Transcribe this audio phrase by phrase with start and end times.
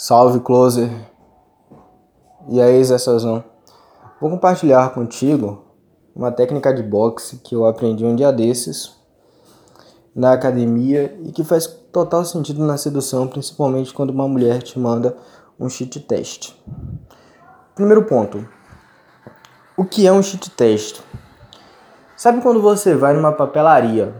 [0.00, 0.88] Salve Closer!
[2.48, 3.42] E aí, Zé Sazão?
[4.20, 5.64] Vou compartilhar contigo
[6.14, 8.94] uma técnica de boxe que eu aprendi um dia desses
[10.14, 15.16] na academia e que faz total sentido na sedução, principalmente quando uma mulher te manda
[15.58, 16.54] um cheat test.
[17.74, 18.46] Primeiro ponto:
[19.76, 21.00] o que é um cheat test?
[22.16, 24.14] Sabe quando você vai numa papelaria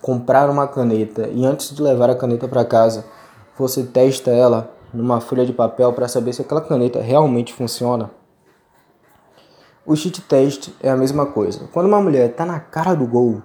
[0.00, 3.04] comprar uma caneta e antes de levar a caneta para casa,
[3.56, 8.10] você testa ela numa folha de papel para saber se aquela caneta realmente funciona.
[9.84, 11.68] O cheat test é a mesma coisa.
[11.72, 13.42] Quando uma mulher está na cara do gol,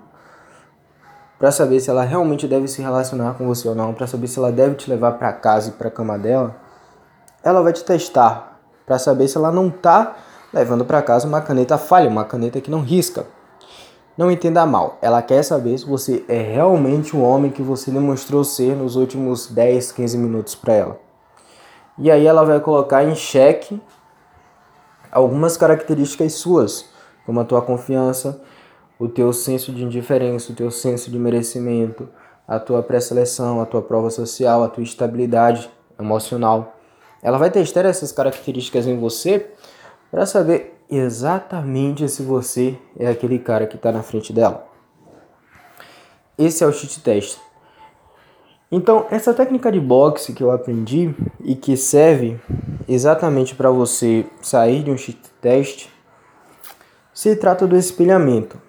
[1.40, 4.40] para saber se ela realmente deve se relacionar com você ou não, para saber se
[4.40, 6.56] ela deve te levar para casa e para cama dela,
[7.44, 10.16] ela vai te testar para saber se ela não está
[10.54, 13.26] levando para casa uma caneta falha, uma caneta que não risca.
[14.18, 18.44] Não entenda mal, ela quer saber se você é realmente o homem que você demonstrou
[18.44, 21.07] ser nos últimos 10, 15 minutos para ela.
[21.98, 23.82] E aí ela vai colocar em xeque
[25.12, 26.86] algumas características suas,
[27.26, 28.42] como a tua confiança,
[29.00, 32.08] o teu senso de indiferença, o teu senso de merecimento,
[32.48, 36.76] a tua pré-seleção, a tua prova social, a tua estabilidade emocional.
[37.22, 39.52] Ela vai testar essas características em você
[40.12, 44.68] para saber exatamente se você é aquele cara que está na frente dela.
[46.38, 47.40] Esse é o cheat test.
[48.70, 52.38] Então, essa técnica de boxe que eu aprendi e que serve
[52.86, 55.88] exatamente para você sair de um cheat test
[57.14, 58.62] se trata do espelhamento.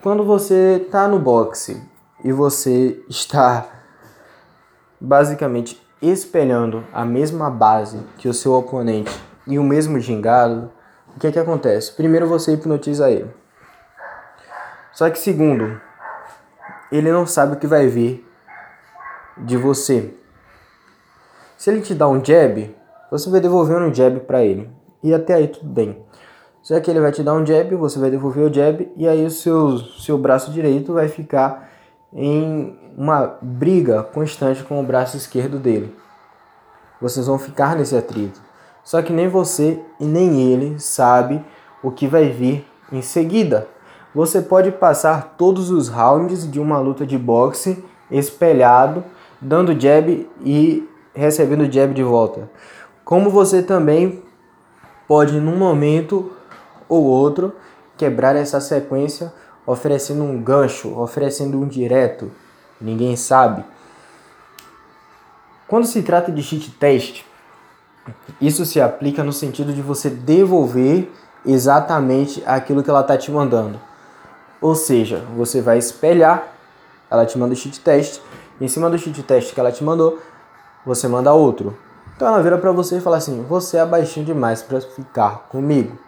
[0.00, 1.82] Quando você está no boxe
[2.22, 3.66] e você está
[5.00, 9.12] basicamente espelhando a mesma base que o seu oponente
[9.48, 10.70] e o mesmo gingado,
[11.16, 11.92] o que, é que acontece?
[11.92, 13.30] Primeiro você hipnotiza ele.
[14.92, 15.80] Só que segundo,
[16.92, 18.24] ele não sabe o que vai vir
[19.38, 20.14] de você.
[21.56, 22.74] Se ele te dá um jab,
[23.10, 24.70] você vai devolver um jab para ele.
[25.02, 26.04] E até aí tudo bem.
[26.62, 29.24] Só que ele vai te dar um jab, você vai devolver o jab e aí
[29.24, 31.68] o seu, seu braço direito vai ficar
[32.12, 35.94] em uma briga constante com o braço esquerdo dele.
[37.00, 38.40] Vocês vão ficar nesse atrito.
[38.82, 41.44] Só que nem você e nem ele sabe
[41.82, 43.68] o que vai vir em seguida.
[44.14, 49.04] Você pode passar todos os rounds de uma luta de boxe espelhado
[49.44, 52.50] dando jab e recebendo jab de volta.
[53.04, 54.22] Como você também
[55.06, 56.32] pode, num momento
[56.88, 57.52] ou outro,
[57.96, 59.32] quebrar essa sequência
[59.66, 62.30] oferecendo um gancho, oferecendo um direto.
[62.80, 63.64] Ninguém sabe.
[65.66, 67.24] Quando se trata de cheat test,
[68.40, 71.10] isso se aplica no sentido de você devolver
[71.46, 73.80] exatamente aquilo que ela está te mandando.
[74.60, 76.54] Ou seja, você vai espelhar,
[77.10, 78.20] ela te manda o cheat test,
[78.64, 80.18] em cima do cheat teste que ela te mandou,
[80.86, 81.76] você manda outro.
[82.16, 85.98] Então ela vira para você e fala assim: "Você é baixinho demais para ficar comigo".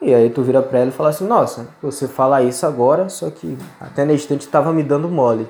[0.00, 3.30] E aí tu vira para ela e fala assim: "Nossa, você fala isso agora, só
[3.30, 5.48] que até na instante estava me dando mole".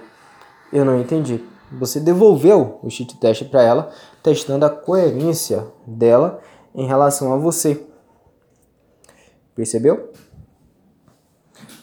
[0.71, 1.43] Eu não entendi.
[1.72, 3.91] Você devolveu o cheat teste para ela,
[4.22, 6.41] testando a coerência dela
[6.75, 7.87] em relação a você.
[9.55, 10.12] Percebeu?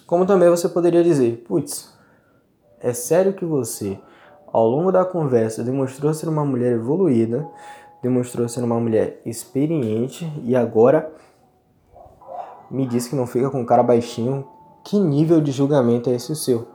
[0.06, 1.94] Como também você poderia dizer: "Putz,
[2.80, 4.00] é sério que você
[4.56, 7.46] ao longo da conversa, demonstrou ser uma mulher evoluída,
[8.02, 11.12] demonstrou ser uma mulher experiente e agora
[12.72, 14.48] me diz que não fica com cara baixinho.
[14.82, 16.70] Que nível de julgamento é esse o seu?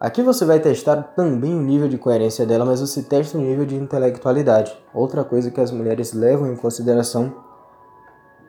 [0.00, 3.64] Aqui você vai testar também o nível de coerência dela, mas você testa o nível
[3.64, 4.76] de intelectualidade.
[4.92, 7.32] Outra coisa que as mulheres levam em consideração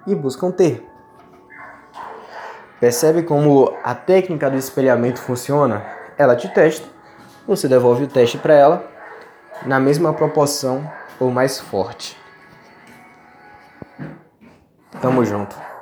[0.07, 0.83] e buscam ter.
[2.79, 5.85] Percebe como a técnica do espelhamento funciona?
[6.17, 6.93] Ela te testa
[7.47, 8.83] você devolve o teste para ela
[9.65, 10.89] na mesma proporção
[11.19, 12.17] ou mais forte.
[15.01, 15.72] Tamo junto.